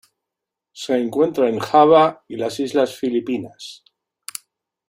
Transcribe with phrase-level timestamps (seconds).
[0.71, 3.83] Se encuentra en Java y las Islas Filipinas.